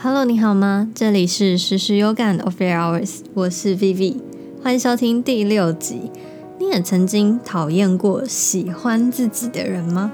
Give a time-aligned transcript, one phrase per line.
[0.00, 0.88] Hello，你好吗？
[0.94, 4.14] 这里是时时有感 of your hours，我是 Vivi，
[4.62, 6.12] 欢迎收听第六集。
[6.60, 10.12] 你也曾经讨厌过喜欢自己的人吗？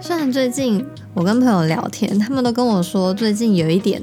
[0.00, 4.00] 虽然最近我跟朋友聊天，他们都跟我说最近有一点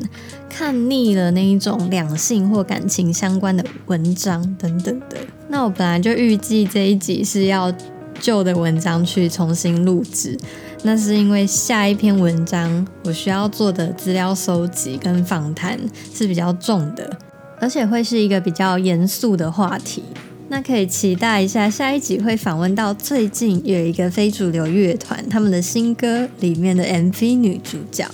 [0.48, 5.18] 看腻了那一种两性或感情相关的文章等等的。
[5.50, 7.74] 那我本来就预计这一集是要
[8.20, 10.38] 旧的文章去重新录制。
[10.86, 15.80] 那是因为下一篇文章我需要做的资料收集跟访谈
[16.14, 17.18] 是比较重的，
[17.60, 20.04] 而且会是一个比较严肃的话题。
[20.50, 28.06] 那可以期待一下下一集会访问到最近有一个非主流乐团他们的新歌里面的 MV 女主角。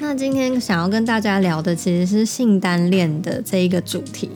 [0.00, 4.30] 那今天想要跟大家聊的其实是性单恋的这一个主题。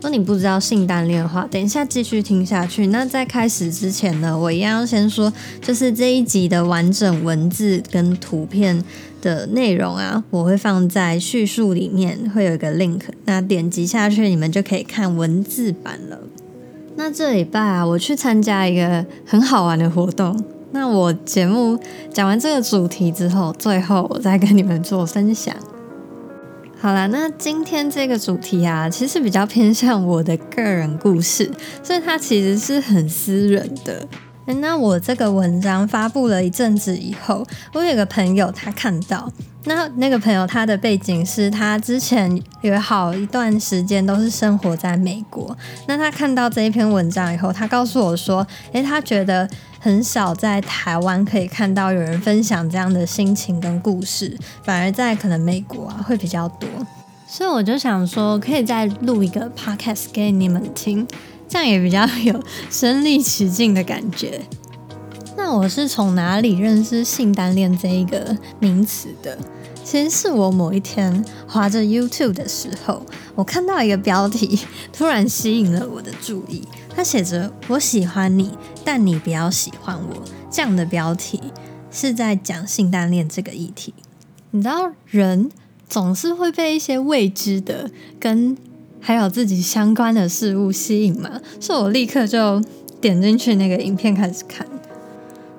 [0.00, 2.86] 如果你不知道性单恋的话，等一下继续听下去。
[2.86, 8.82] 那在开始之前呢，我一样要先说，就是这一集的完整文字跟图片
[9.20, 13.02] 的内容啊，我会放在叙述里面，会有一个 link。
[13.26, 16.18] 那点击下去，你们就可以看文字版了。
[16.96, 20.42] 那这礼拜啊，我去参加一个很好玩的活动。
[20.72, 21.78] 那我节目
[22.10, 25.54] 讲完这个主题之后，最后我再跟你们做分享。
[26.82, 31.50] 好啦，那今天这个主题啊，其实比较偏向我的个人故事，
[31.82, 34.08] 所以它其实是很私人的。
[34.46, 39.30] 那我这个文章发布了一阵子以后，我有个朋友他看到，
[39.64, 45.54] 那那个朋友他的背景是他之前有好一段时间都是生活在美国，
[45.86, 49.46] 那他看到这一篇文章以后，他告诉我说，诶，他觉得。
[49.82, 56.68] 很少在台湾可以看到有人分享这样的心情跟故事，反而在可能美国啊会比较多，
[57.26, 61.06] 所以我就想说，可以再录一个 podcast 给你们听，
[61.48, 64.42] 这样也比较有身临其境的感觉。
[65.34, 69.38] 那我是从哪里认识性单恋这一个名词的？
[69.82, 73.02] 其实是我某一天划着 YouTube 的时候，
[73.34, 74.60] 我看到一个标题，
[74.92, 76.62] 突然吸引了我的注意。
[77.00, 78.50] 他写着“我喜欢你，
[78.84, 80.22] 但你不要喜欢我”
[80.52, 81.40] 这样的标题，
[81.90, 83.94] 是在讲性单恋这个议题。
[84.50, 85.50] 你知道，人
[85.88, 87.90] 总是会被一些未知的
[88.20, 88.54] 跟
[89.00, 91.40] 还有自己相关的事物吸引吗？
[91.58, 92.62] 所以我立刻就
[93.00, 94.66] 点进去那个影片开始看。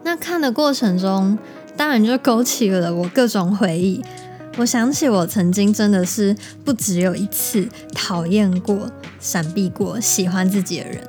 [0.03, 1.40] 那看的过程中，
[1.75, 4.00] 当然就勾起了我各种回忆。
[4.57, 11.01] 我想起我曾经真的是不只有一次讨厌过、闪避过喜欢自己的人。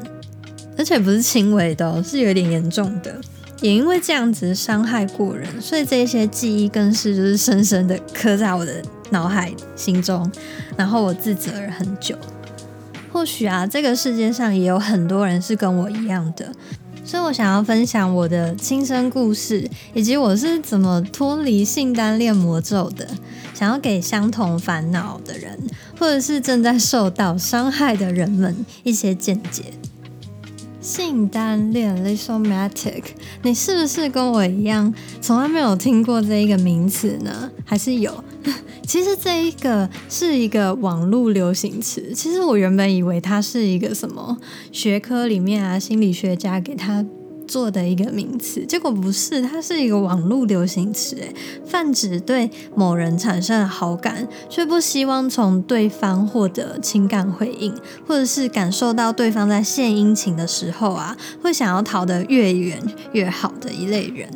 [0.83, 3.15] 而且不是轻微的，是有点严重的。
[3.61, 10.29] 也因为这样子伤害过人，所以这些记忆更是就是深深的刻在我的脑海心中，
[10.77, 12.17] 然后我自责了很久。
[13.13, 16.53] 或许啊，这个世界上也有很多人是跟我一样的，
[17.05, 23.07] 所以我想要分享我的亲身故事，以及我是怎么脱离性单恋魔咒的，
[23.55, 25.57] 想要给相同烦恼的人，
[25.97, 29.67] 或者是正在受到伤害的人们一些见解。
[30.83, 37.51] 性单恋 l i s o m a t i c 你是不是跟我一样从来没有听过这一个名词呢？
[37.65, 38.23] 还是有？
[38.85, 42.13] 其实这一个是一个网络流行词。
[42.13, 44.37] 其实我原本以为它是一个什么
[44.73, 47.07] 学科里面啊，心理学家给他。
[47.53, 51.35] 做的一个名词，结果不是，它是一个网络流行词，诶，
[51.67, 57.75] 泛指对某人产生了好感，却不希望从对方获得情感回应，
[58.07, 62.81] 或者是感受到对方在献殷勤的时候啊，会想要逃得越远
[63.13, 64.31] 越好的一类人。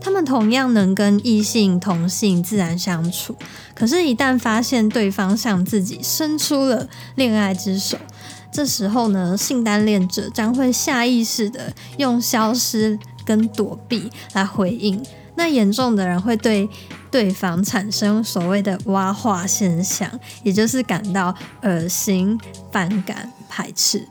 [0.00, 3.36] 他们同样能跟异性同性自然相处，
[3.74, 7.98] 可是，一旦发现对方向自己伸出了恋爱之手。
[8.50, 15.02] 这时候呢，性单恋者将会下意识的用消失跟躲避来回应。
[15.36, 16.68] 那严重的人会对
[17.12, 20.10] 对方产生所谓的挖化现象，
[20.42, 21.32] 也就是感到
[21.62, 22.36] 恶心、
[22.72, 24.04] 反感、排斥。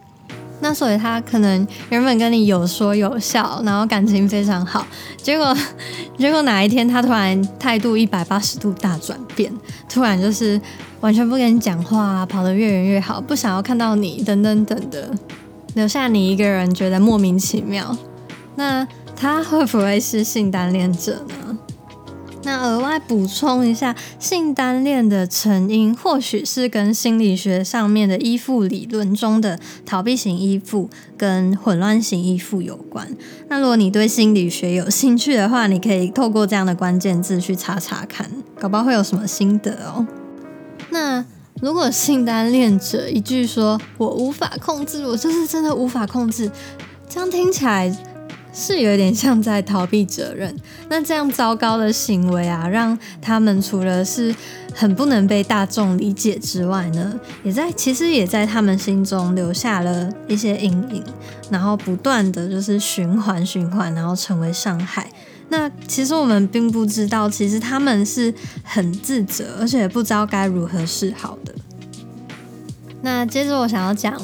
[0.60, 4.88] 那所以他可能原本跟你有说有笑，然后感情非常好，
[5.22, 5.56] 结果
[6.18, 9.54] 结果哪一天他突然态度一百八十度大转变，
[9.88, 10.60] 突然就是
[11.02, 15.12] 完全不跟你讲话，跑得越远越好，不想要看到你，等等等的，
[15.76, 17.96] 留下你一个人觉得莫名其妙。
[18.56, 21.58] 那他会不会是性单恋者呢？
[22.44, 33.08] 那额外补充一下，性单恋的成因或许是跟心理学上面的依附理论中的逃避型依附跟混乱型依附有关。
[33.50, 40.08] 那如果你对心理学有兴趣的话，你可以透过这样的关键字去查查看，搞不好会有什么心得哦。
[40.90, 41.24] 那
[41.62, 46.52] 如果性单恋者一句说“我无法控制”，我就是真的无法控制，
[47.10, 47.96] 这样听起来。
[48.60, 50.56] 是有点像在逃避责任。
[50.90, 54.34] 那这样糟糕的行为啊，让他们除了是
[54.74, 61.04] 很不能被大众理解之外呢，也在其实也在他们心中留下了一些阴影，
[61.52, 65.08] 然后不断的就是循环循环，然后成为伤害。
[65.50, 68.34] 那其实我们并不知道，其实他们是
[68.64, 71.56] 很自责，而且不知道该如何是好的。
[73.02, 74.22] 那接着我想要讲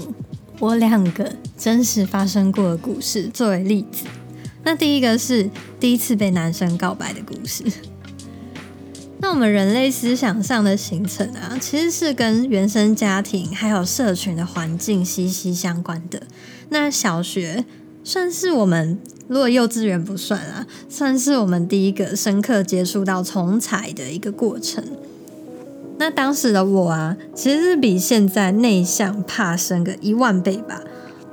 [0.60, 4.06] 我两个真实发生过的故事作为例子。
[4.66, 5.50] 那第一个是
[5.80, 7.64] 第一次被男生告白的故事。
[9.20, 16.24] 那我们人类思想上的形成啊，其实是跟原生家庭还有社群的环境息息相关的。
[16.68, 17.64] 那小学
[18.04, 19.00] 算是我们。
[19.28, 24.84] 如果幼稚园不算啊，算是我们第一个深刻接触到从彩的一个过程。
[25.98, 30.82] 那当时的我啊，其实是比现在内向怕生个一万倍吧。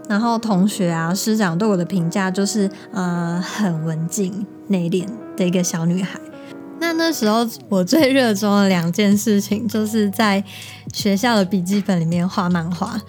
[0.09, 5.07] 然后同学啊、师长对我的评价就是，呃，很文静内敛
[5.37, 6.21] 的一个小女孩。
[6.81, 10.43] 那那时候我最热衷的两件事情，就是在
[10.93, 13.01] 学校的笔记本里面画漫画。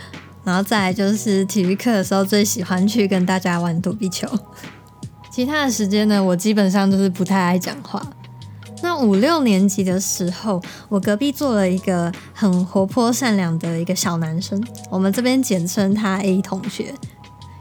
[0.44, 4.28] 然后再来就是体育课的时候，最喜欢去跟大家玩躲避球。
[5.32, 8.06] 其他的时间呢，我基本上就是不太爱讲话。
[8.82, 16.94] 那五六年级的时候，我隔壁坐了一个很活泼善良的一个小男生，我们这边简称他 A 同学。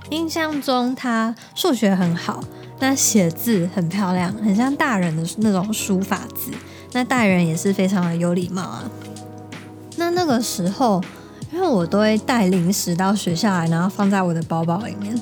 [0.09, 2.43] 印象中他数学很好，
[2.81, 6.51] 那写字很漂亮，很像大人的那种书法字。
[6.93, 8.91] 那大人也是非常的有礼貌啊。
[9.97, 11.05] 那那个时候。
[11.53, 15.19] 因为我都会带零食到学校来，然后放在我的包包里面。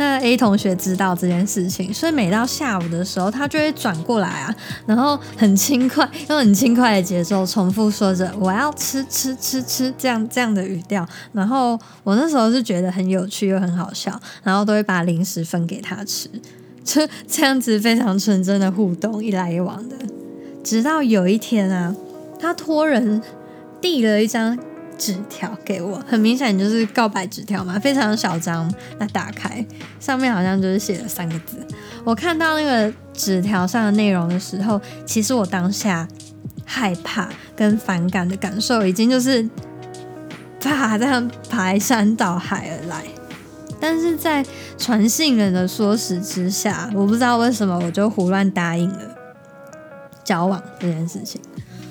[0.00, 4.54] 那 A 同学知道这件事情，所以每到下午的时候，他就会转过来啊，
[4.86, 11.04] 然后很轻快，用很轻快的节奏重复说着“我要吃吃吃吃”这样这样的语调。
[11.32, 16.28] 然后我那时候是觉得很有趣又很好笑，然后都会把零食分给他吃，
[16.84, 19.96] 就这样子非常纯真的互动，一来一往的。
[20.62, 21.92] 直到有一天啊，
[22.38, 23.20] 他托人
[23.80, 24.56] 递了一张。
[24.98, 28.70] 纸条给我，很明显就是告白纸条嘛，非常小张。
[28.98, 29.64] 那打开
[30.00, 31.56] 上面好像就是写了三个字。
[32.04, 36.06] 我看到那个纸条上的内容的时候，其实我当下
[36.64, 39.48] 害怕跟反感的感受已经就是
[40.60, 43.04] 啪这样排山倒海而来。
[43.80, 44.44] 但是在
[44.76, 49.16] 传信人的唆使之下，我不知道为什么我就胡乱答应了
[50.24, 51.40] 交往这件事情。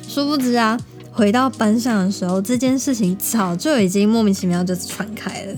[0.06, 0.78] 殊不知啊。
[1.18, 5.56] 回到班上的时候，这件事情早就已经莫名其妙就传开了。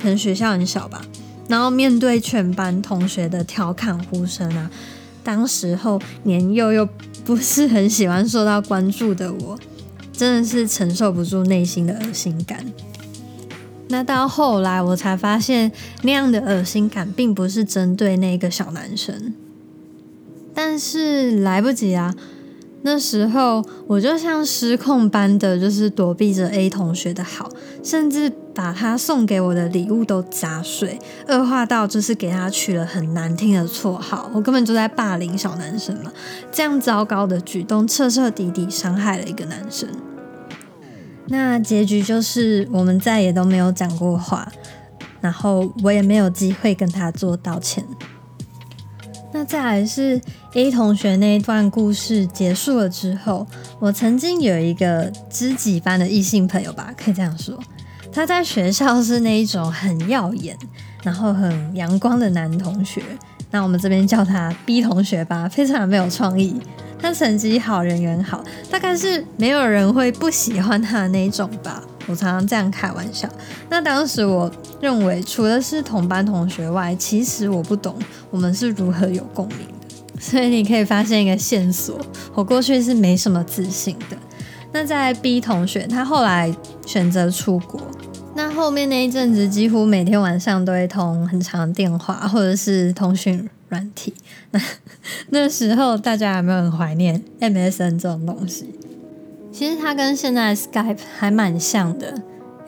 [0.00, 1.04] 可能学校很小吧，
[1.48, 4.70] 然后面对全班同学的调侃呼声啊，
[5.24, 6.88] 当时候年幼又
[7.24, 9.58] 不是很喜欢受到关注的我，
[10.12, 12.64] 真的是承受不住内心的恶心感。
[13.88, 15.72] 那到后来我才发现，
[16.02, 19.34] 那样的恶心感并不是针对那个小男生，
[20.54, 22.14] 但是来不及啊。
[22.90, 27.50] 那时候我就像失控般的，就是躲避着 A 同学的好，
[27.84, 30.98] 甚至把他送给我的礼物都砸碎，
[31.28, 36.10] 恶化到就是给他取了很难听的绰号，我根本就在霸凌小男生嘛。
[36.50, 39.86] 这样糟糕的举动，彻彻底底伤害了一个男生。
[41.26, 44.50] 那结局就是我们再也都没有讲过话，
[45.20, 47.84] 然后我也没有机会跟他做道歉。
[49.38, 50.20] 那再来是
[50.54, 53.46] A 同学那一段故事结束了之后，
[53.78, 57.56] 我曾经有一个知己般的异性朋友吧，可以这样说，
[58.10, 60.58] 他在学校是那一种很耀眼，
[61.04, 63.00] 然后很阳光的男同学。
[63.52, 66.60] 那我们这边叫他 B 同学吧，非常没有创意。
[67.00, 71.80] 他成绩好，人缘好，大概是没有人会不喜欢他的那一种吧。
[72.08, 73.28] 我常常这样开玩笑。
[73.70, 74.50] 那当时我
[74.80, 77.96] 认为，除了是同班同学外，其实我不懂
[78.30, 80.20] 我们是如何有共鸣的。
[80.20, 81.96] 所以你可以发现一个线索：
[82.34, 84.16] 我过去是没什么自信的。
[84.72, 87.80] 那在 B 同学，他后来选择出国，
[88.34, 94.12] 那后面那一阵子，几乎每天晚上都会通很长电话，或者是通讯软体。
[94.50, 94.60] 那
[95.30, 98.74] 那时候大家有没有很怀念 MSN 这种东西？
[99.58, 102.14] 其实它跟现在 Skype 还蛮像的，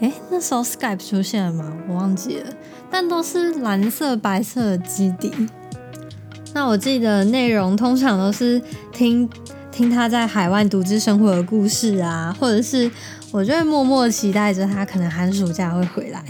[0.01, 1.73] 诶，那时候 Skype 出现了吗？
[1.89, 2.53] 我忘记了，
[2.91, 5.33] 但都是蓝色、白色的基底。
[6.53, 8.61] 那我记得内容通常都是
[8.93, 9.31] 听
[9.71, 12.91] 听他在海外独自生活的故事啊，或者是
[13.31, 16.21] 我就会默默期待着他可能寒暑假会回来。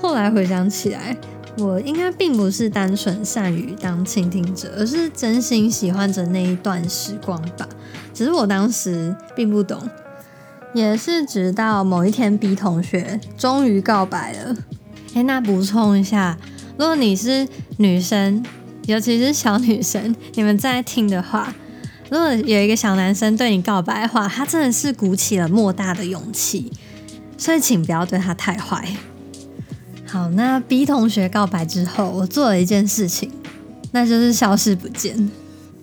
[0.00, 1.16] 后来回想起来，
[1.58, 7.68] 我应该并不是单纯善于当倾听者，而是真心喜欢着那一段时光吧。
[8.14, 9.78] 只是我当时并不懂，
[10.72, 14.56] 也是直到某一天，B 同学终于告白了。
[15.14, 16.38] 哎，那补充一下，
[16.78, 18.42] 如果你是女生，
[18.86, 21.54] 尤其是小女生，你们在听的话，
[22.10, 26.72] 如果有一个小男生对你告白的话，他真的是鼓起了莫大的勇气，
[27.36, 28.88] 所以请不要对他太坏。
[30.12, 33.30] 好，那 B 同学告白之后，我做了一件事情，
[33.92, 35.30] 那就是消失不见。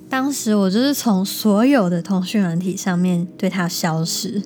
[0.07, 4.43] 当时我就是从所有的通讯软体上面对他消失，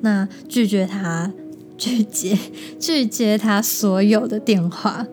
[0.00, 1.30] 那拒绝他。
[1.80, 2.38] 拒接
[2.78, 5.06] 拒接他所有的电话，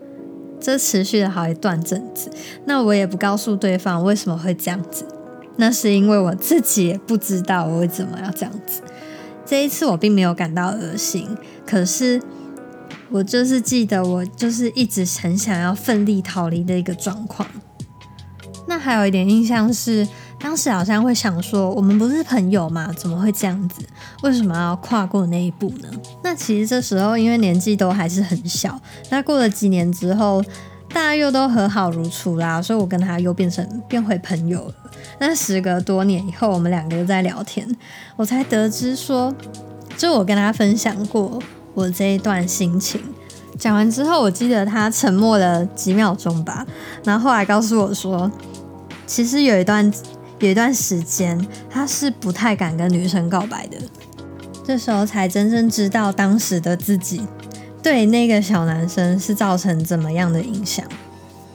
[0.60, 2.30] 这持续了好一段阵子。
[2.66, 5.06] 那我也不告诉对方为什么会这样子，
[5.56, 8.82] 那是因为我自己也不知道我为什么要这样子。
[9.46, 11.26] 这一次我并没有感到恶心，
[11.64, 12.20] 可是
[13.10, 17.48] 我就是记得我就是一直很想要奋力逃离的一个状况。
[18.66, 20.06] 那还有一点印象是。
[20.40, 22.94] 当时好像会想说，我们不是朋友吗？
[22.96, 23.82] 怎么会这样子？
[24.22, 25.88] 为什么要跨过那一步呢？
[26.22, 28.80] 那其实这时候因为年纪都还是很小，
[29.10, 30.40] 那过了几年之后，
[30.90, 34.74] 大家又都和好如初啦，所以我跟他又变成变回朋友了。
[35.18, 37.68] 那时隔多年以后，我们两个又在聊天，
[38.14, 39.34] 我才得知说，
[39.96, 41.42] 就我跟他分享过
[41.78, 43.00] 我这一段心情。
[43.58, 46.66] 讲完之后，我记得他沉默了几秒钟吧，
[47.04, 48.30] 然后后来告诉我说，
[49.06, 49.92] 其实有一段。
[50.40, 51.36] 有一段时间，
[51.68, 53.76] 他是不太敢跟女生告白的。
[54.64, 57.22] 这时候才真正知道当时的自己
[57.82, 60.86] 对那个小男生是造成怎么样的影响。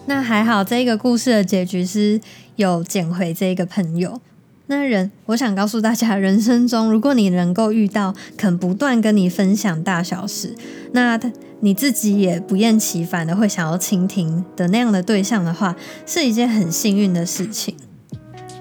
[0.05, 2.19] 那还好，这个故事的结局是
[2.57, 4.19] 有捡回这个朋友。
[4.67, 10.55] 那人，我想告诉大家，人生中如果你能够遇到肯不断跟你分享大小事，
[10.93, 11.29] 那他
[11.59, 17.75] 你自己也不厌其烦的会想要倾听的那样的对象的话，是一件很幸运的事情。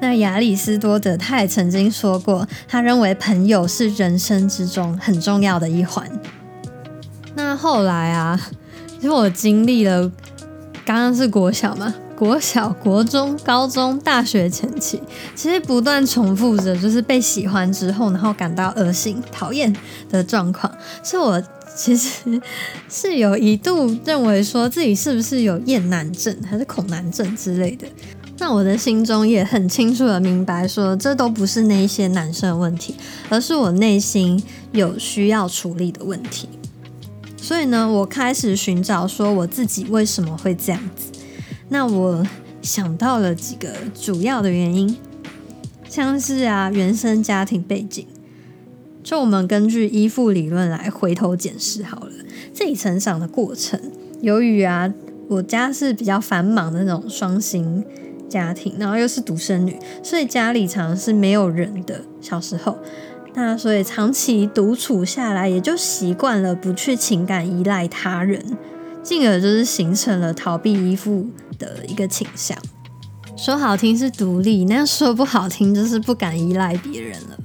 [0.00, 6.10] 那亚里士多德他也曾经说过，他认为朋友是人生之中很重要的一环。
[7.36, 8.38] 那后来啊，
[9.00, 10.10] 因为我经历了
[10.84, 15.02] 刚刚是国小嘛，国小、国中、高中、大学前期，
[15.34, 19.74] 其实不断重复着，就是被喜欢之后，然后感到恶心、讨厌
[20.08, 20.72] 的状况。
[21.02, 21.42] 是我
[21.74, 22.40] 其实
[22.88, 27.88] 是有一度认为说自己是不是有厌男症，还是恐男症之类的。
[28.38, 32.94] 那我的心中也很清楚的明白，说这都不是那些男生的问题，
[33.30, 36.48] 而是我内心有需要处理的问题。
[37.36, 41.10] 所以呢，我开始寻找说我自己为什么会这样子。
[41.72, 42.22] 那我
[42.60, 44.94] 想到了几个主要的原因，
[45.88, 48.06] 像是啊原生家庭背景，
[49.02, 52.12] 就我们根据依附理论来回头检视好了
[52.52, 53.80] 自己成长的过程。
[54.20, 54.92] 由于啊
[55.28, 57.82] 我家是比较繁忙的那种双薪。
[58.28, 62.00] 家庭，然后又是独生女，所以家里常是没有人的。
[62.22, 62.78] 小时候，
[63.34, 68.42] 那所以长期独处下来，也就习惯了不去情感依赖他人，
[69.02, 71.26] 进而就是形成了逃避依附
[71.58, 72.56] 的一个倾向。
[73.36, 77.38] 说好听是独立，那说不好听就是不敢依赖别人了。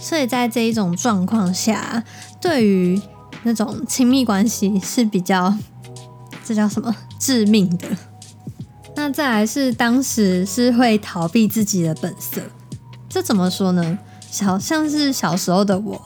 [0.00, 2.04] 所以在这一种状况下，
[2.40, 3.00] 对于
[3.42, 5.52] 那种亲密关系是比较，
[6.44, 7.88] 这叫什么致命的。
[8.96, 12.40] 那再来是当时是会逃避自己的本色，
[13.08, 13.98] 这怎么说呢？
[14.30, 16.00] 小像是小时候的我，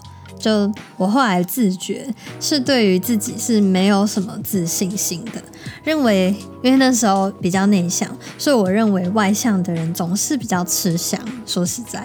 [0.44, 2.06] 就我后来自觉
[2.38, 5.42] 是对于自己是没有什么自信心的，
[5.82, 11.18] 认为因为那时候比较内向，所以我认为外向的人总是比较吃香。
[11.46, 12.04] 说实在，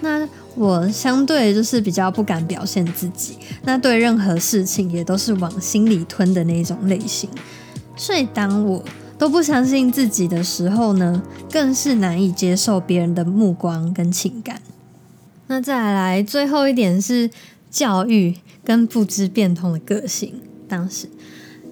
[0.00, 7.30] 那我相对就是比较不敢表现自己，那对任何事情也都是往心里吞的那种类型，
[7.96, 8.82] 所以当我。
[9.16, 14.60] 都不相信自己的时候呢，更是难以接受别人的目光跟情感。
[15.46, 17.30] 那再来最后一点是
[17.70, 20.40] 教育跟不知变通的个性。
[20.68, 21.08] 当时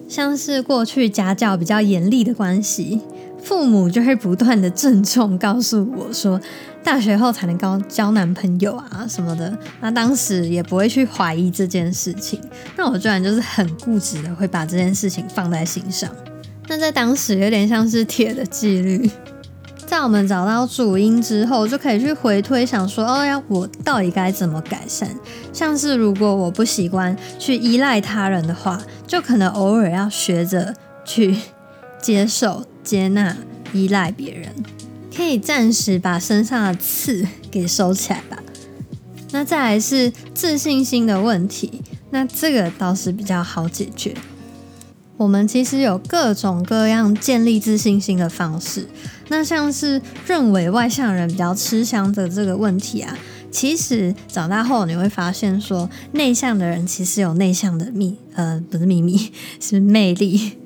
[0.07, 3.01] 像是过去家教比较严厉的关系，
[3.41, 6.39] 父母就会不断的郑重告诉我说，
[6.83, 9.57] 大学后才能交交男朋友啊什么的。
[9.81, 12.39] 那当时也不会去怀疑这件事情，
[12.77, 16.09] 那我居然就是很固执的会把这件事情放在心上。
[16.67, 19.09] 那在当时有点像是铁的纪律，
[19.85, 25.07] 在我们找到主因之后，就可以去回推想说，哦呀，我到底该怎么改善？
[25.53, 30.73] 像是如果我不习惯去依赖他人的话，就可能偶尔要学着
[31.05, 31.37] 去
[32.01, 33.37] 接受、接纳、
[33.71, 34.49] 依赖别人，
[35.15, 38.39] 可以暂时把身上的刺给收起来吧。
[39.31, 44.15] 那再来是自信心的问题，那这个倒是比较好解决。
[45.17, 48.87] 我们其实有各种各样建立自信心的方式。
[49.33, 53.17] 那像是认为外向人比较吃香的这个问题啊，
[53.49, 60.59] 其实长大后你会发现，说内向的人其实有内向的秘，呃，不是秘密， 是魅力。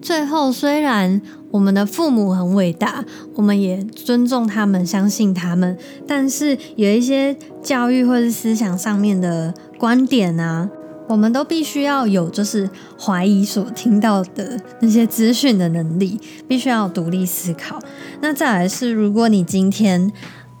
[0.00, 1.20] 最后，虽然
[1.50, 3.04] 我们的父母很伟大，
[3.34, 10.70] 我们也尊重他们，相信他们，但是有一些教育或是思想上面的观点啊，
[11.10, 17.80] 我们都必须要有，就是怀疑所听到的那些资讯的能力，必须要独立思考。
[18.20, 20.12] 那再来是，如果你今天，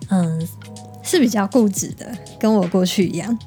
[0.08, 0.44] 嗯，
[1.04, 2.04] 是比较固执的，
[2.40, 3.38] 跟我过去一样。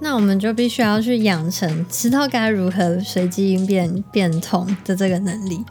[0.00, 5.62] 那我们就必须要去养成知道该如何随机应变变通的这个能力。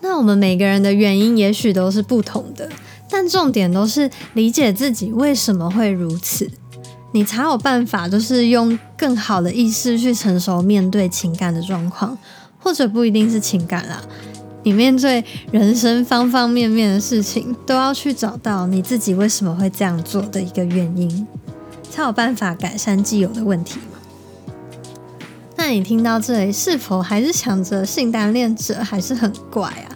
[0.00, 2.66] 那我们每个人的原因也许都是不同的，
[3.10, 6.50] 但重点都是理解自己为什么会如此，
[7.12, 12.16] 你才有办法就是用更好的意识去成熟面对情感的状况，
[12.58, 14.02] 或者不一定是情感啦，
[14.62, 21.26] 你面对人生方方面面的事情，都要去找到你自己为什么会这样做的一个原因。
[21.90, 23.98] 才有办法改善既有的问题嘛？
[25.56, 29.88] 那你听到这里，是否还是想着性单恋者还是很怪啊？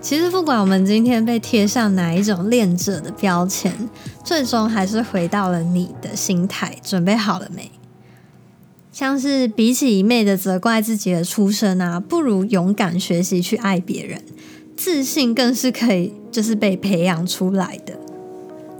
[0.00, 3.72] 其实不管我们今天被贴上哪一种恋者的标签，
[4.24, 7.70] 最终还是回到了你的心态，准备好了没？
[8.90, 14.22] 像是比起一昧的责怪自己的出身啊，不如勇敢学习去爱别人，
[14.76, 17.98] 自信更是可以就是被培养出来的。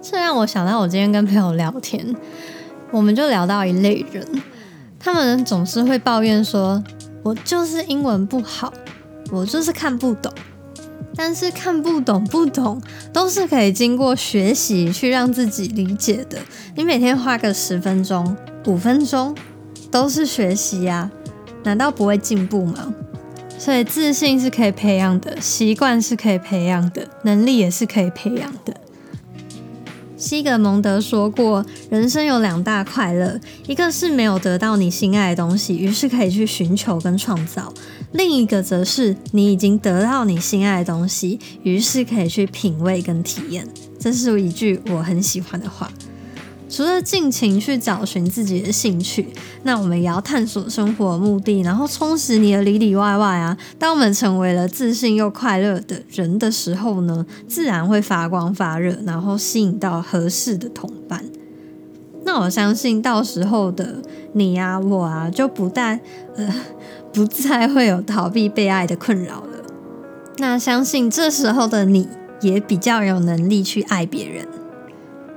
[0.00, 2.14] 这让我想到，我今天跟朋友聊天，
[2.90, 4.26] 我们就聊到一类人，
[4.98, 6.82] 他们总是会抱怨说
[7.22, 8.72] ：“我就是英文不好，
[9.30, 10.32] 我就是看不懂。”
[11.16, 12.80] 但是看不懂不懂
[13.12, 16.38] 都是可以经过学习去让自己理解的。
[16.76, 19.35] 你每天花个十分钟、五分钟，
[19.90, 21.11] 都是学习呀，
[21.62, 22.92] 难道不会进步吗？
[23.56, 28.75] 所以自信是可以培养的，习惯是可以培养的，能力也是可以培养的。
[30.16, 37.73] 西格蒙德说过，人生有两大快乐，一个是没有得到你心爱的东西，于是可以去寻求跟创造；
[38.14, 43.66] 另一个则是你已经得到你心爱的东西，于是可以去品味跟体验。
[43.99, 45.90] 这是一句我很喜欢的话。
[46.68, 49.26] 除了尽情去找寻自己的兴趣，
[49.64, 53.57] 那我们也要探索生活目的，然后充实你的里里外外啊。
[53.79, 61.24] 当我们成为了自信又快乐的人的时候呢，自然会发光发热，然后吸引到合适的同伴。
[62.24, 66.00] 那我相信到时候的你啊，我啊，就不但
[66.37, 66.53] 呃
[67.14, 69.64] 不再会有逃避被爱的困扰了。
[70.38, 72.09] 那相信这时候的你
[72.40, 74.46] 也比较有能力去爱别人。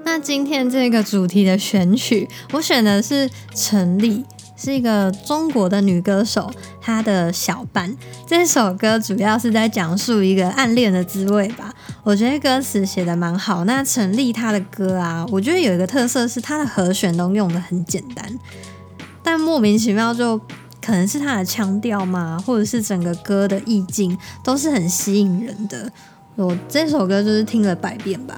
[0.04, 6.50] 那今天这个主题的选曲，我选的是陈丽，是一个中国的女歌手，
[6.82, 7.96] 她的小伴。
[8.26, 11.72] 这首歌主要是在讲述一个暗恋的滋味吧。
[12.04, 13.66] 我觉得歌词写的蛮好。
[13.66, 18.26] 那陈丽她的歌啊，我觉得有一个特色是她的和弦都用的很简单，
[19.22, 20.40] 但莫名其妙就
[20.88, 25.92] 可能是他的腔调嘛，或者是整个歌的意境都是很吸引人的。
[26.38, 28.38] 我这首歌就是听了百遍吧。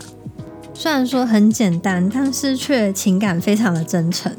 [0.73, 4.35] 虽然说很简单，但是却情感非常的真诚。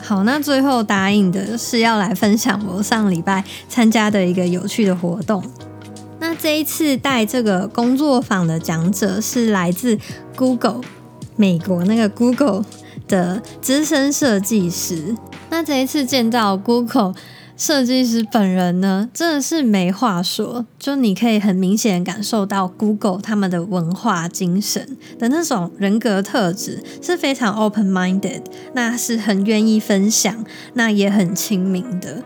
[0.00, 5.44] 好，那最后答应的是要来分享我上礼拜参加的一个有趣的活动。
[6.20, 9.98] 那这一次带这个工作坊的讲者是来自
[10.34, 10.80] Google
[11.36, 12.64] 美国那个 Google
[13.06, 15.14] 的资深设计师。
[15.50, 17.14] 那这一次见到 Google。
[17.56, 32.22] 设计师本人呢，真的是没话说，就你可以很明显感受到 Google 他们的文化精神的那种人格特质是非常 open minded，那是很愿意分享，那也很亲民的。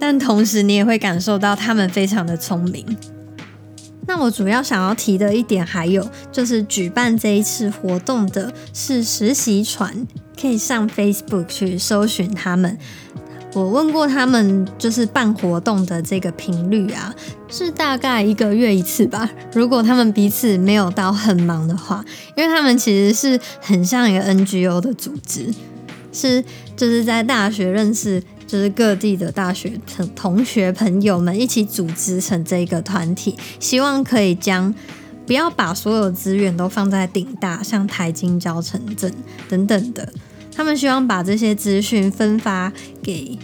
[0.00, 2.84] 但同时你也会感受到他们非常的聪明。
[4.08, 10.06] 那我主要想要提的一点还有就是举办这一次活动的是实习船，
[10.40, 12.78] 可以上 Facebook 去搜寻他们。
[13.54, 17.14] 我问过他们，就是办活动的这个频率啊，
[17.48, 19.30] 是大概一个月一次吧。
[19.54, 22.04] 如果他们彼此没有到很忙的话，
[22.36, 25.48] 因为他们其实是很像一个 NGO 的组织，
[26.12, 26.44] 是
[26.76, 34.74] 就是在大学认识，就是各地的大学同同学朋友们一起组织成这个团体，希望可以将
[35.26, 39.12] 不要把所有资源都放在顶大，像台金交城镇
[39.48, 40.12] 等等的。
[40.54, 43.38] 他们希望把这些资讯分发给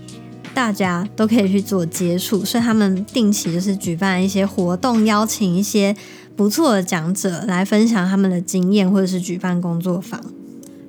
[0.55, 5.95] 大家，都可以去做接触，所以他们定期就是举办一些活动，邀请一些
[6.37, 10.19] 不错的讲者来分享他们的经验，或者是举办工作坊。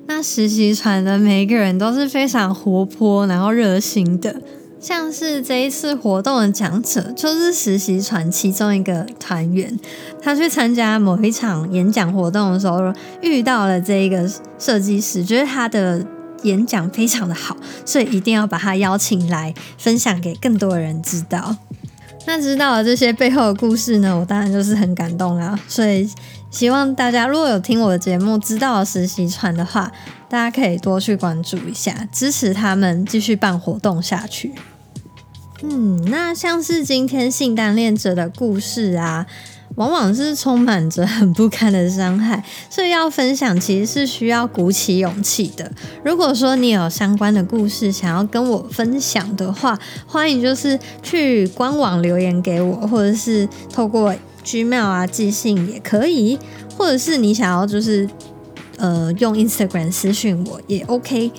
[0.06, 4.40] 那实习船的每一个人都是非常活泼，然后热心的。
[4.84, 9.74] 像是这一次活动的讲者，就是实习团其中一个团员，
[10.20, 12.92] 他去参加某一场演讲活动的时候，
[13.22, 16.04] 遇到了这一个设计师，觉得他的
[16.42, 21.56] 演讲非常的好，所以一定要把他邀请来分享给更多人知道。
[22.28, 25.58] 那知道了这些背后的故事呢，我当然就是很感动啦。
[25.66, 26.06] 所以
[26.50, 29.90] 希望大家如果有听我的节目，知道了实习传的话，
[30.28, 34.52] 大家可以多去关注一下，支持他们继续办活动下去。
[35.66, 39.24] 嗯，那像是今天性单恋者的故事啊，
[39.76, 45.72] 往往是充满着很不堪的伤害，所以要分享其实是需要鼓起勇气的。
[46.04, 56.38] 如果说你有相关的故事想要跟我分享的话，欢迎就是去官网留言给我，或者是透过 Gmail 啊寄信也可以，
[56.76, 58.06] 或者是你想要就是
[58.76, 61.32] 呃用 Instagram 私讯我也 OK。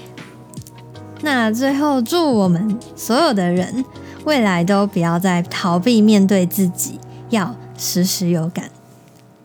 [1.21, 3.85] 那最后祝我们所有的人。
[4.25, 8.69] 未来都不要再逃避面对自己，要时时有感。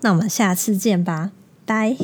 [0.00, 1.30] 那我们下次见吧，
[1.64, 1.94] 拜。